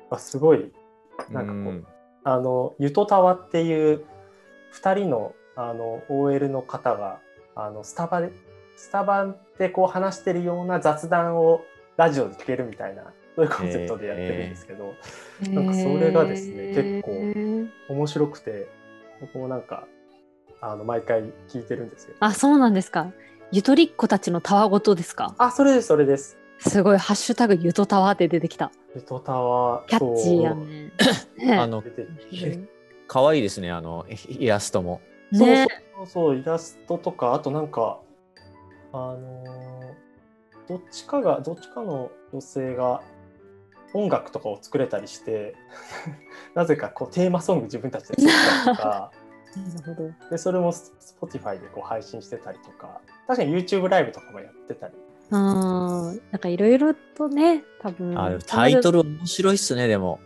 [0.09, 0.71] あすごい
[1.29, 1.87] なんかこう、
[2.23, 4.05] あのゆとたわっていう
[4.73, 7.19] 2人のあの OL の方が
[7.55, 8.31] あのスタバで
[8.75, 11.63] スタバでこう話してるような雑談を
[11.97, 13.03] ラジオで聞けるみたいな
[13.35, 14.93] そういうコンセプトでやってるんですけど、
[15.51, 18.67] なんかそれがですね結構面白くて
[19.21, 19.87] 僕もなんか
[20.61, 22.15] あの毎回聞いてるんですよ。
[22.19, 23.11] あ、そうなんですか。
[23.51, 25.33] ゆとりっ子たちのたわごとですか。
[25.37, 26.37] あ、それです、それです。
[26.59, 28.71] すごい、ハッシュタグゆとたわって出てきた。
[28.95, 29.83] ゆとたわ。
[29.87, 30.91] キャッチーやね。
[31.37, 31.83] ねあの
[33.07, 35.01] 可愛いですねあのイラストも。
[35.33, 37.99] そうねそうそうイラストとかあとなんか
[38.93, 39.71] あのー
[40.71, 43.01] どっちかがどっちかの女性が
[43.93, 45.53] 音楽とかを作れたりして
[46.55, 49.11] なぜかこうテーマソング自分たちで作ったりとか。
[49.75, 50.29] なるほど。
[50.29, 53.01] でそれも Spotify でこう配信してたりとか。
[53.27, 54.93] 確かに YouTube ライブとかもやってたり
[55.31, 58.19] うん、なんかいろいろとね、多分。
[58.19, 59.03] あタイトル。
[59.03, 60.19] ル面白いっすねでも。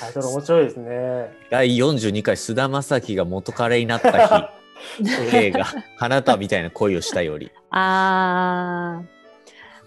[0.00, 1.32] タイトル面白いですね。
[1.50, 4.52] 第42回菅田将暉が元彼になった
[4.98, 5.04] 日
[5.36, 5.64] 映画
[5.96, 9.02] 「花束みたいな恋をしたより」あ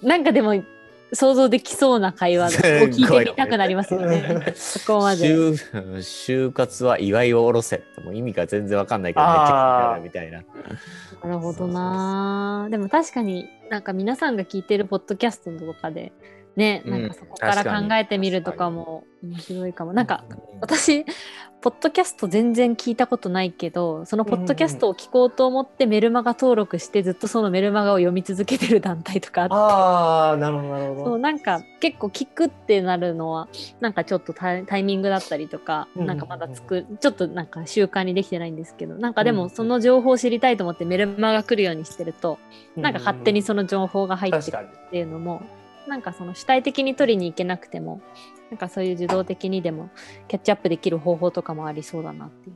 [0.01, 0.53] ーなんかでも
[1.13, 4.53] 想像できそうな会話を聞いてみたくなりますよね。
[4.55, 5.25] そこまで。
[5.27, 5.53] 就
[5.97, 10.43] 就活は祝いを下ろせってもう意味が全然わかんないけどめっちゃ気になるみたいな。
[11.23, 12.67] なるほどな。
[12.69, 16.11] でも確かになんか皆さんが聞いてるポッドキャストとかで
[16.57, 19.93] ね、うんなんかそこから考えてみるとかも面白いかも。
[19.93, 20.23] なんか
[20.59, 21.05] 私
[21.61, 31.05] ポッドキャスト全然聞いたことないけどそのポッドキャストを聞こうと思ってメルマガ登録してずっとそのメルマガを読み続けてる団体とかあってああなるほどなるほど。
[31.05, 42.39] そうなんか結構聞くってなるのはなんかちょっとタイミングだったりとか、うんなんかまだつくちょっとなんか習慣にできてないんですけどなんかでうんもその情報を知りたいと思ってメルマガ来るようにしてると、
[42.75, 44.67] なんか勝手にその情報が入ってくる。
[44.87, 45.41] っていうのも
[45.87, 48.01] なんかその主体的に取りに行けなくても
[48.51, 49.89] なんかそういう受動的にでも
[50.27, 52.55] キャッチアップできる方法とかもありそうだなっていう。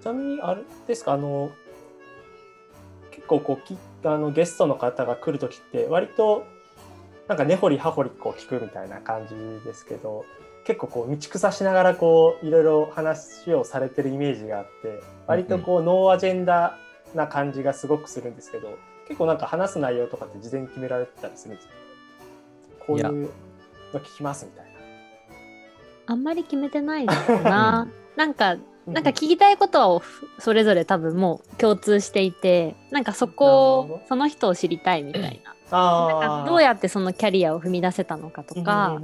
[0.00, 1.12] ちなみにあれですか？
[1.12, 1.50] あの
[3.10, 6.44] 結構こうきあのゲストの方が来る時って割と
[7.26, 10.24] なんか根掘り葉掘りこう聞くみたいな感じですけど
[10.64, 16.78] 結構こう道草しながらこういろいろ話をされてるイメージがあって割とこうノーアジェンダ
[17.14, 21.74] な感じがすごくするんですけど結構なんか話す内容とかって事前に決められてたりするんですか
[22.86, 23.30] こういう
[23.92, 24.70] の聞きますみたいな。
[26.06, 27.88] あんまり決めてないですな。
[28.16, 30.02] なんかなんか聞きたいことは
[30.38, 35.54] それぞれ多分もう共通していてなんかそこをその人を知りたいみたいな。
[35.70, 39.02] なんあかあどうやってそのキャリアを踏み出せたのかとかな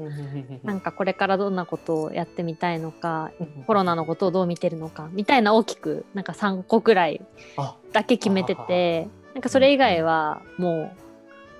[0.63, 7.21] なんかこれからどんなことをやってみたいのかココロナのことをどう見てるのかみたいな大きくなんか3個くらい
[7.59, 7.77] あ。
[7.93, 11.05] だけ決めててなんかそれ以外はもう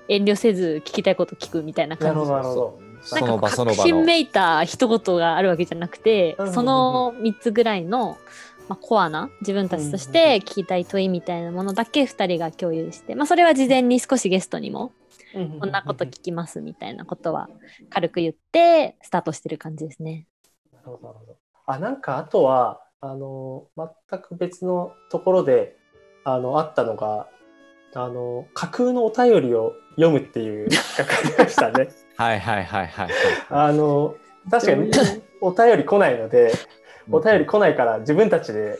[0.07, 2.85] 遠慮せず聞きたいこと聞くみたいななるほ感じどなるほど。
[3.01, 3.75] その場なんかその場の。
[3.75, 8.17] 確信めいた一言があるわけじゃなくて、その3つぐらいの、
[8.67, 14.91] まあ、コアな自分たちとして聞きたい問いみたいなものだけ2人が共有して、まあ、それは事前に少しゲストにも
[15.59, 17.49] こんなこと聞きますみたいなことは
[17.89, 20.25] 軽く言ってスタートしてる感じですね。
[20.73, 21.37] なるほどなるほど。
[21.67, 23.67] あなんかあとはあの
[24.09, 25.77] 全く別のところで
[26.23, 27.27] あのあったのが
[27.97, 31.87] あの架空のお便りを読むっていう企画ありましたね。
[32.17, 33.09] はいはいはいはい。
[33.49, 34.15] あの
[34.51, 34.91] 確かに
[35.39, 36.51] お便り来ないので
[37.09, 38.77] お便り来ないから自分たちで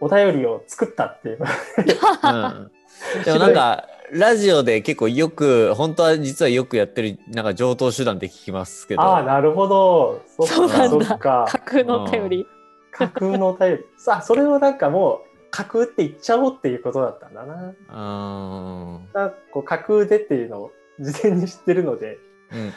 [0.00, 1.38] お便りを作ったっていう。
[1.40, 2.70] うん
[3.24, 10.22] でもなんかラジオで結構よく本当は実はよくやってるなんか上等手段って聞きますけどああなるほど。
[10.28, 11.46] そっかそうなんだそっか。
[11.48, 12.46] 架空のお便り。
[12.92, 13.84] 架空のお便り。
[13.96, 17.54] さあそれをなんかもう架空って言っちゃおうっていうことだったんだな。
[17.54, 19.08] うーん。
[19.14, 22.18] なんかこう架空でっていうのを事前に知ってるので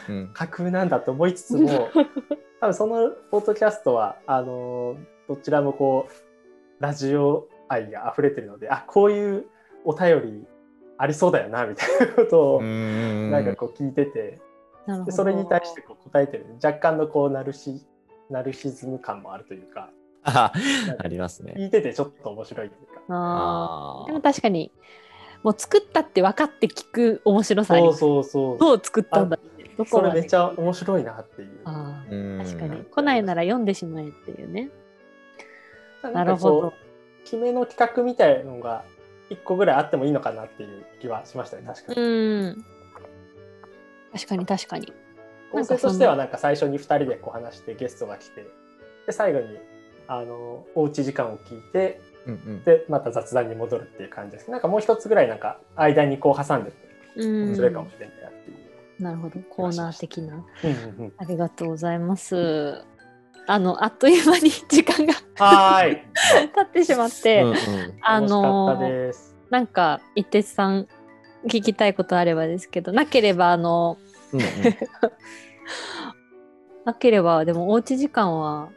[0.08, 0.30] うんうん。
[0.32, 1.88] 架空なんだと思いつつも
[2.60, 9.46] 多分そのポッドキャストはあのどちらもこうラジオ愛が溢れてるのであこういう
[9.84, 10.46] お便り
[10.98, 13.32] ありそうだよなみたいなことをうん。
[13.32, 14.38] なんかこう聞いてて
[14.86, 15.04] なるほど。
[15.06, 16.46] でそれに対してこう答えてる。
[16.62, 17.84] 若干のこうナルシ
[18.30, 19.90] ナルシズム感もあるというか
[20.28, 20.52] あ
[20.98, 21.54] ありますね。
[21.56, 23.02] 聞いててちょっと面白いというか。
[23.08, 24.70] あーでも確かに
[25.42, 28.58] もう作ったって分かって聞く面白さそうそうそう。
[28.58, 29.38] どう作ったんだ
[29.76, 31.60] どこそれめっちゃ面白いなっていう。
[31.64, 32.04] あ
[32.44, 34.70] 確かに来ないなら読んでしまえっていうね
[36.02, 36.72] なるほど
[37.24, 38.84] 決めの企画みたいのが
[39.30, 42.02] 一個ぐらいあってもいいのかなっていう気はしましたね確かに。
[42.02, 42.64] うん
[44.12, 44.92] 確かに確かに
[45.52, 48.46] 構成としてはなんか最初に2人でこう話してゲストが来て
[49.06, 49.58] で最後に
[50.08, 52.64] あのおうち時間を聞いてうんうん。
[52.64, 54.50] でまた雑談に戻るっていう感じです。
[54.50, 56.76] なんかもう一つぐらいなんか間にこう挟んでて
[57.16, 57.46] うん。
[57.48, 59.02] 面白いかもしれないなっていう。
[59.02, 59.38] なるほど。
[59.50, 60.34] コーナー的な。
[60.34, 60.48] うんうんう
[61.08, 61.12] ん。
[61.16, 62.84] ありがとうございます。
[63.46, 66.02] あのあっという間に時間がはーい。
[66.54, 67.56] 経ってしまって、うんうん。
[68.02, 68.78] あの。
[69.50, 70.86] なんか一徹さん
[71.46, 73.96] 聞きたいことあればですけどなければあの
[74.32, 74.46] うんうん。
[76.84, 78.68] なければでもおうち時間はあ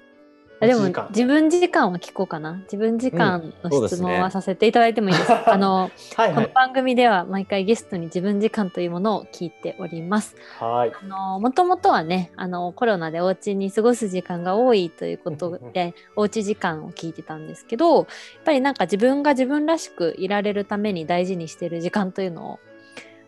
[0.67, 2.53] でも1時間自分時間を聞こうかな。
[2.63, 5.53] 自分時間の質問はさせていただいてもいいですか。
[5.53, 6.35] あの、 はいはい。
[6.35, 10.35] この番組では毎回ゲストに自分時間というものを聞いております。
[10.59, 10.91] はい。
[10.91, 18.05] あのもともとはねあのコロナでお家に過ごす時間が多いということでおうち時間を聞いてたんですけどやっ
[18.45, 22.59] ぱりなんか自分が自分らしくいられるために大事にしてる時間というのを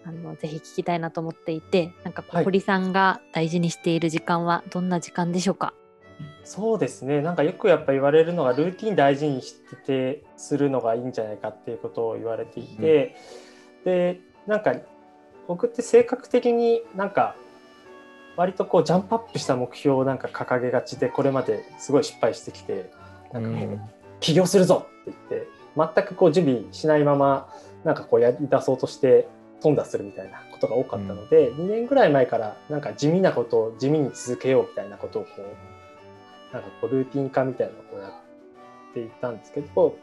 [0.05, 5.73] あのぜひ聞きたいなと思っていてなんか堀さんが大事にしている時間はどんな時間でしょうか、
[6.43, 7.21] そうですね。
[7.21, 13.15] なんかよくやっぱ言われるのがルーティン大事にしててするのがいいんじゃないかっていうことを言われていて、
[13.85, 14.75] でなんか
[15.47, 17.35] 僕って性格的になんか
[18.35, 22.91] 割とこうジャンプアップした目標をなんか掲げがちでこれまですごい失敗してきて
[23.31, 23.79] なんかこう、
[24.19, 25.47] 起業するぞって言って
[25.95, 27.49] 全くこう準備しないまま
[27.83, 29.27] なんかこうやり出そうとして
[29.61, 35.72] 頓挫するみたいなことが多かったので、2年ぐらい前からなんか地味なことを地味に続けようみたいなことをこう
[36.53, 39.97] なんかこうルーティン化みたいなのをやっていったんですけど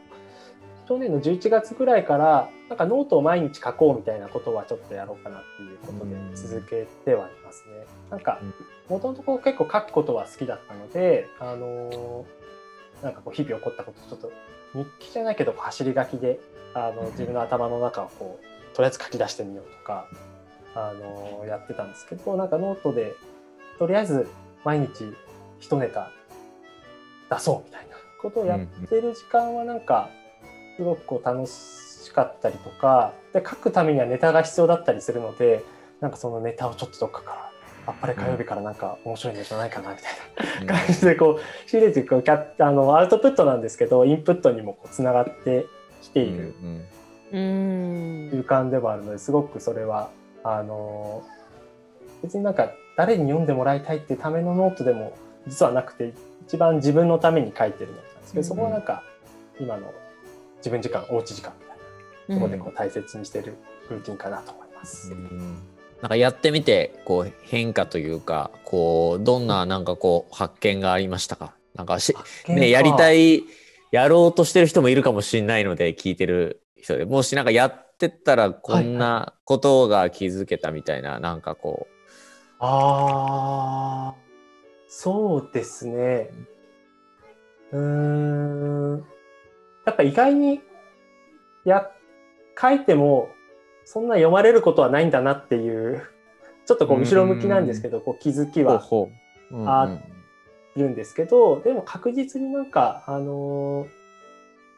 [0.87, 7.85] 去年の11月ぐらいからなんかノートを毎日書こうみたいなことはちょっとやろうかなっていうことで続けてはいますね。
[8.09, 8.41] なんか
[8.89, 14.31] もともと結構書くことは好きだったので、あのーなんかこう日々起こったことちょっと
[14.73, 16.39] 日記じゃないけど走り書きで
[16.75, 20.07] あの自分の頭の中をこうとりあえず書き出してみようとか、
[20.75, 23.15] あのーやってたんですけどなんかノートで
[23.79, 24.27] とりあえず
[24.65, 25.05] 毎日
[25.59, 26.11] 一ネタ
[27.31, 27.91] 出そうみたいな。
[28.21, 30.09] ことをやってる時間はなんか
[30.77, 35.63] すごくこう楽しかったりとかで書くためにはネタが必要だったりするので
[35.99, 37.51] なんかそのネタをちょっとどっかから
[37.87, 45.65] あっぱれ火曜日からなんか面白いネタないかなみたいな感じでこう仕入れていくキャあのアウトプットなんですけどインプットにもこうつながって
[46.03, 46.53] きている
[47.31, 50.11] 空間でもあるのですごくそれは
[50.43, 51.23] あの
[52.21, 55.13] 別になんか誰に読んでもらいたいっていうためのノートでも
[55.47, 56.13] 実はなくて
[56.51, 58.43] 一番自分のために書いてるノートなんですけど、うん。
[58.43, 59.03] そこはなんか
[59.57, 59.93] 今の
[60.57, 62.35] 自分時間おうち時間みたいな。
[62.35, 63.55] ところでこう大切にしてる
[63.89, 65.13] ルーティンかなと思います。
[66.01, 71.53] なんかやってみてこう変化というかこうどんななんかこう発見がありましたか？
[71.73, 72.13] なんかし、
[72.49, 73.43] ね、やりたいい
[73.91, 77.05] やろうとしてる人もいるかもしれないので聞いてる人で。
[77.05, 81.87] もしなんかやってったらこんなことが気づけたみたいな、なんかこ
[82.59, 84.30] ああ、
[84.93, 86.31] そうですね。
[87.71, 89.05] うーん。
[89.85, 90.59] やっぱ意外に
[91.63, 91.89] や
[92.59, 93.29] 書いても
[93.85, 96.03] そんな読まれることはないんだなっていう
[96.65, 98.81] ちょっとこう後ろ向きなんですけどこう気づきうは
[99.65, 99.97] あ
[100.75, 103.89] るんですけどでも確実になんかあのー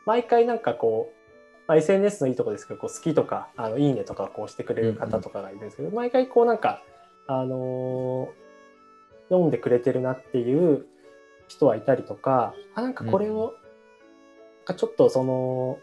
[0.05, 6.83] 毎回なんかこう、まあ、SNS のいいとこですけどこう好きとかあのいいねとかこうしてくれる方とかがいるんですけど、毎回こうなんか
[7.25, 8.42] あのー
[9.33, 10.85] 読んでくれてるなっていう
[11.47, 13.53] 人はいたりとかあなんかこれを、
[14.59, 15.79] なんかちょっとその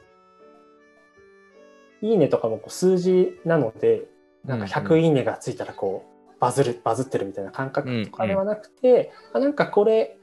[2.03, 4.05] いいねとかもこう数字なので
[4.45, 10.17] なんか100いいねがついたらこうバズるバズってるみたいな感覚とかではなくて、あなんかこれ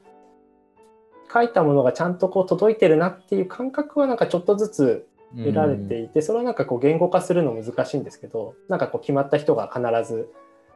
[1.32, 10.30] 書いたものがちゃんとこう届いてるなっていう感覚はなんかちょっとずつ得られていて、それはなんかこう言語化するの難しいんですけどなんかこう決まった人が必ず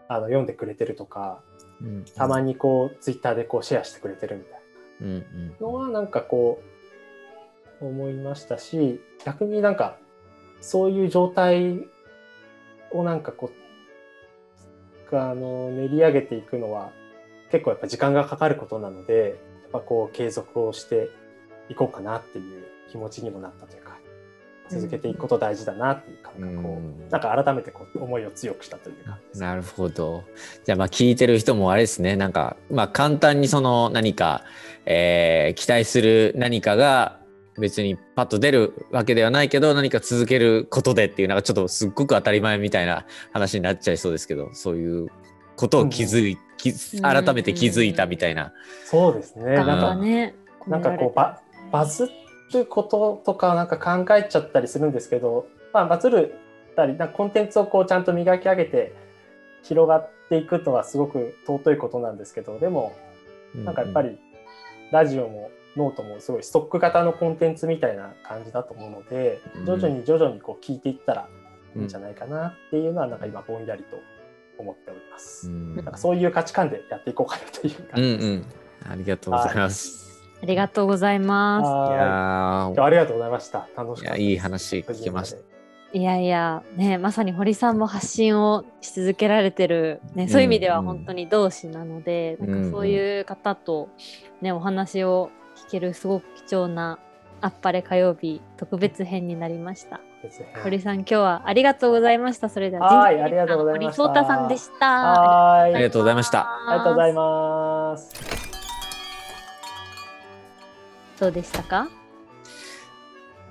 [0.07, 1.41] あの読んでくれてるとか
[2.15, 4.57] たまにこうツイッターでこうシェアしてくれてるみたいな。
[5.59, 6.61] のはなんかこ
[7.81, 9.97] う思いましたし逆になんか
[10.59, 11.87] そういう状態
[12.91, 13.51] をなんかこ
[15.11, 16.91] うあの練り上げていくのは
[17.51, 21.09] 結構やっぱ時間がかかることなのでやっぱこう継続をして
[21.69, 23.90] いこうかなっていう気持ちにもなったというか。
[24.71, 29.41] 続けていくこと大事だなっていう感覚を、うんなんか改めてこう思いを強くしたという感じです。
[29.41, 30.23] なるほど。
[30.63, 34.43] じゃあまあ聞いてる人もあれですねなんかまあ簡単にその何か、
[34.85, 37.19] えー期待する何かが
[37.59, 45.07] 別にパッと出るわけではないけど何か続けることでっていうなんかちょっとすっごく当たり前みたいな話になっちゃいそうですけどそういう
[45.57, 48.53] ことを気づい、気づ改めて気づいたみたいな。
[48.85, 49.53] そうですね。
[49.53, 50.35] なんからね
[50.67, 51.41] なんかこうバ
[51.71, 52.09] バズ
[52.51, 56.35] ることとかなんか考えちゃったりするんですけど、まあ、バズる
[56.75, 58.93] たりコンテンツをこうちゃんと磨き上げて
[59.63, 62.95] 広がっていくのはすごく尊いことなんですけどでも
[63.55, 64.17] なんかやっぱり
[64.91, 71.29] ラジオもノートもすごいストック型のコンテンツみたいな感じだと思うのでうん徐々に徐々にこう聞いていったら
[71.75, 73.97] いいんじゃないかなっていうのはなんか今ぼんやりと
[74.57, 75.47] 思っております。
[75.47, 78.25] うんなんかそういう価値観でやっていこうかなというう感じです。
[78.25, 78.45] んうん
[78.91, 80.00] ありがとうございます。
[80.41, 83.67] ありがとうございまいはやいーありがとうございました。
[83.77, 84.17] 楽しかった。
[84.17, 85.37] いやいい話聞けました。
[85.37, 85.45] す
[85.93, 93.89] いやいやねまさに堀さんも発信をし続けられてる、ね、そういう意味では本当に同志なので、うんなんかそういう方と、
[94.41, 95.31] ね、お話を
[95.67, 96.97] 聞けるすごく貴重な
[97.41, 99.99] あっぱれ火曜日特別編になりました。
[100.63, 102.47] 堀さん今日はありがとうございました。
[102.47, 104.85] それでははいありがとうございました堀聡太さんでした。
[104.85, 108.50] はーいありがとうございましたありがとうございます。
[111.21, 111.87] どうでしたか？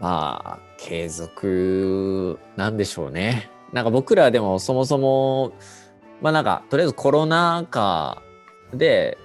[0.00, 3.48] まあ、継続なんでしょうね。
[3.72, 5.52] なんか僕らでもそもそも、
[6.20, 8.20] まあなんか、とりあえずコロナ禍
[8.74, 9.18] で、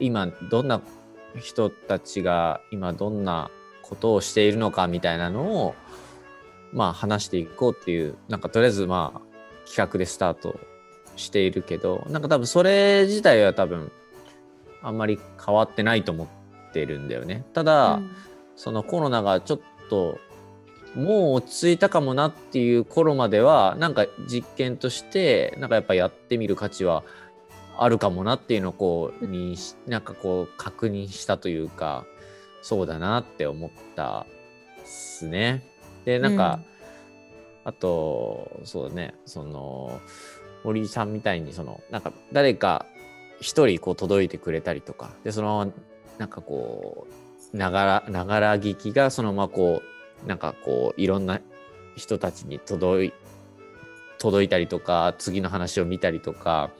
[0.00, 0.80] 今どんな
[1.38, 3.50] 人たちが今どんな
[3.82, 5.74] ことをしているのかみたいなのを、
[6.72, 9.20] まあ話していこうっていう、なんかとりあえずまあ
[9.68, 10.58] 企画でスタート
[11.16, 13.92] しているけど、なんか多分それ自体は多分
[14.80, 16.43] あんまり変わってないと思って
[16.84, 17.44] るんだよね。
[17.52, 18.10] ただ、うん
[18.56, 19.60] そのコロナがちょっ
[19.90, 20.18] と
[20.94, 27.02] もう落ち着いたかもなっていう頃まではなんか実験としてなんかやっぱやってみる価値は
[27.76, 29.56] あるかもなっていうのをこうに
[29.88, 32.06] なんかこう確認したというか
[32.62, 35.64] そうだなって思ったっすね。
[36.04, 36.60] でなんか、
[37.64, 40.00] あとそうだねその
[40.64, 42.86] 森井さんみたいにそのなんか誰か
[43.40, 45.72] 一人こう届いてくれたりとかでそのまま
[46.18, 47.06] なんかこ
[47.52, 49.82] うながらながら聞きがそのままこ
[50.24, 51.40] うなんかこういろんな
[51.96, 53.12] 人たちに届い
[54.18, 56.70] 届いたりとか次の話を見たりとか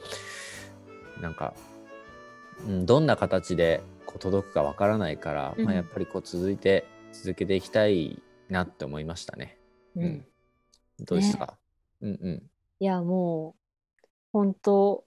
[1.20, 1.54] なんか、
[2.66, 5.64] うん、どんな形でこう届くかわからないから、うん。
[5.64, 9.58] まあ、やっぱりこう続いて続けていきたいなって思いましたね。
[9.96, 10.02] うん。
[10.02, 10.26] うん。
[11.00, 11.58] どうでしたか、
[12.00, 12.42] うんうん。
[12.80, 13.54] いやも
[14.02, 15.04] う本当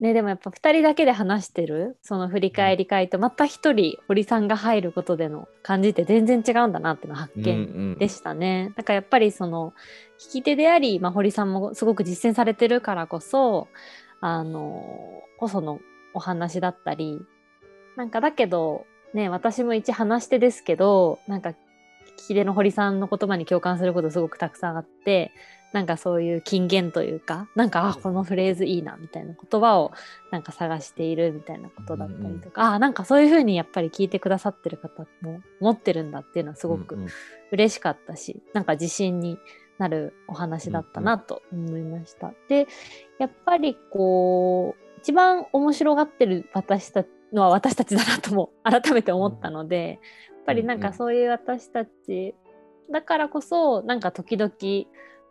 [0.00, 7.54] ねでもやっぱ2人だけで話してるその振り返り会とまた1人堀さんが入ることでの感じって全然違うんだなっていうの発うん見う
[7.94, 8.72] んでしたね。
[8.76, 9.72] だからやっぱりその
[10.18, 13.68] 聞き手であり、まあ、堀さんもすごく実践されてるからこそ
[14.20, 15.80] あのこその
[16.12, 17.20] お話だったり
[17.96, 18.84] なんかだけど
[19.14, 21.54] ね私も一話し手ですけどなんか聞
[22.28, 25.32] き手の堀さんの言葉に共感することすごくたくさんあって
[25.76, 29.92] なんかそういう金言というかなんかあこのフレーズいいなみたいな言葉を
[30.30, 37.08] なんか探しているみたいなことだったりとか、あなんかそういうふうにやっぱり聞いてくださってる方も持ってるんだっていうのはすごくうんうん。
[37.52, 39.38] 嬉しかったしなんか自信に
[39.76, 42.32] なるお話だったなと思いました。
[42.48, 42.66] で
[43.18, 52.34] やっぱりこう一番面白がってる私たちのは私たちだなとも改めて思ったのでやっぱりなんかそういう私たち
[52.90, 54.52] だからこそなんか時々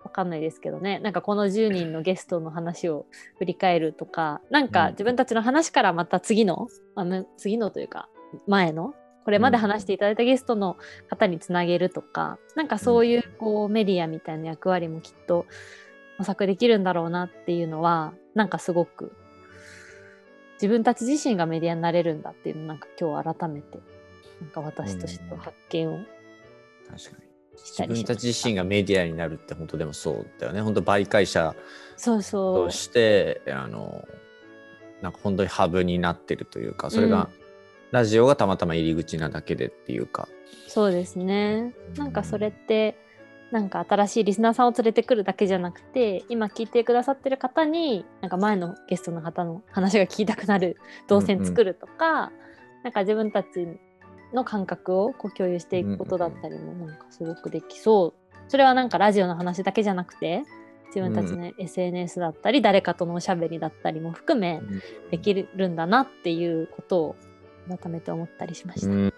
[0.06, 1.00] わかんないですけどね。
[1.00, 3.08] なんかこの10人のゲストの話を
[3.40, 8.08] 振り返るとかなんか自分たちの話からまた次のあの次のというか
[8.48, 8.94] 前の
[9.26, 10.78] これまで話していただいたゲストの
[11.10, 15.48] 方につなげるとか、なんかそういうこうメディアみたいな役割もきっと
[16.20, 19.12] 模索できるんだろうなっていうのはなんかすごく
[20.58, 23.80] 自分たち自身がメディアになれるんだっていうのをなんか今日改めて
[24.42, 25.98] なんか私としては発見を。
[26.88, 27.25] 確かに
[27.58, 30.62] 自分たち自身がメディアになるって本当でもそうだよね。
[30.62, 31.56] 本当媒介者
[31.98, 32.66] そうそう。
[32.66, 34.08] としてあの
[35.02, 37.30] なんか本当にハブになってるというかそれが、
[37.92, 40.28] ラジオがたまたま入り口なだけでっていうか。
[40.68, 41.74] そうですね。
[41.96, 42.98] なんかそれって
[43.52, 50.78] なんか新しいリスナーさんを連れてくるだけじゃなくて今聞いてくださってる方になんか前のゲストの方の話が聞きたくなる
[51.08, 52.32] 動線作るとか、
[52.84, 53.68] なんか自分たち
[54.36, 58.36] の感覚をこう共有していくことだったりもなんかすごくできそう。
[58.48, 60.44] それはなんかラジオの話だけじゃなくて
[60.88, 64.62] 自分たちの SNS だったり、誰かとのおしゃべりだったりも含め
[65.10, 67.16] できるんだなっていうことを
[67.68, 68.88] 改めて思ったりしました。
[68.88, 69.14] うん。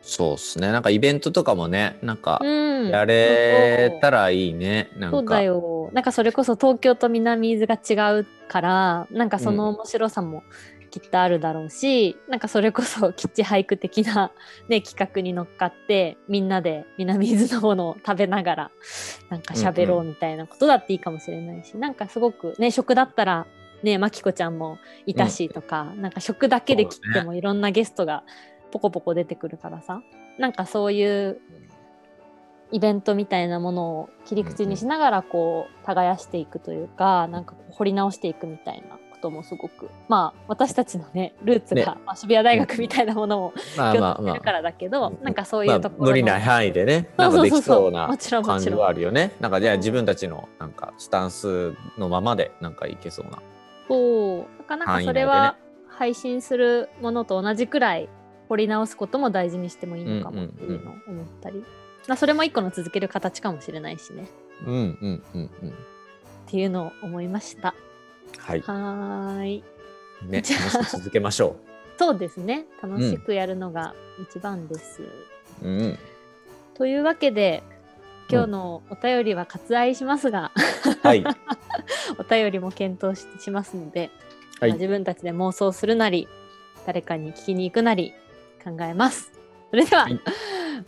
[0.00, 0.72] そうっすね。
[0.72, 2.88] なんかイベントとかもねなんかうん。
[2.88, 5.16] やれたらいいね、なんか。
[5.18, 5.90] そうだよ。
[5.92, 10.42] なんかそれこそ東京と南伊豆が違うからなんかその面白さも
[10.88, 14.32] きっとあるだろうし、なんかそれこそ キッチ俳句的な、
[14.68, 18.70] ね、企画に乗っかってみんなで南伊豆のものを食べながら
[19.30, 23.46] なんか喋ろうみたいなことだっていいかもしれないし、なんかすごくね食だったら
[23.82, 28.24] ねまきこちゃんもいたしとか、なんか食だけで切ってもいろんなゲストが
[28.70, 30.02] ポコポコ出てくるからさ
[30.38, 31.40] なんかそういう
[32.70, 42.00] イベントみたいなものを切り口にしながらこう耕していくというかなんかこう掘り直していくみたいなこともすごくまあ私たちのねルーツが、ね。
[42.06, 44.22] まあ、渋谷大学みたいなものをまあ共まあまあ。
[44.22, 45.24] 通してるからだけど、うん。
[45.24, 49.32] なんかそういまあうところの、無理ない範囲でねそなかできうんそうな感じはあるよね。
[49.40, 53.42] なんかじゃあ自分たちのなんかスタンスのままでなんかいけそうな
[53.88, 54.58] そう。
[54.58, 55.56] だからなんかそれは
[55.88, 58.08] 配信するものと同じくらい
[58.48, 61.64] 掘り直すことも大事にしてもいいのかもっていうのを思ったり、
[62.06, 64.28] まあそれも一個の続ける形かもしれないしね。
[64.64, 65.70] うんうんうんうん。
[66.48, 67.74] っていうのを思いました。
[68.36, 69.64] はいはーい。
[70.26, 71.56] ね楽しく続けましょ
[71.98, 72.66] そうですね。
[72.80, 75.02] 楽しくやるのが一番です。
[75.62, 75.98] うん。
[76.74, 77.62] というわけで、
[78.30, 80.52] 今日のお便りは割愛しますが、
[81.02, 81.24] はい。
[82.18, 84.10] お便りも検討ししますので、
[84.60, 86.28] はいまあ自分たちで妄想するなり、
[86.86, 88.12] 誰かに聞きに行くなり
[88.62, 89.32] 考えます。
[89.70, 90.20] それでは、はい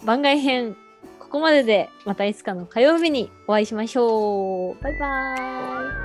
[0.05, 0.77] 番外編、
[1.19, 4.83] ここまででまたいつかの火曜日にお会いしましょう。
[4.83, 6.00] バイバーイ。